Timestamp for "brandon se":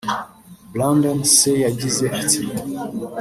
0.73-1.51